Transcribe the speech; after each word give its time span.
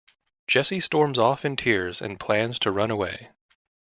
Jesse 0.47 0.79
storms 0.79 1.19
off 1.19 1.45
in 1.45 1.55
tears 1.55 2.01
and 2.01 2.19
plans 2.19 2.57
to 2.57 2.71
run 2.71 2.89
away. 2.89 3.29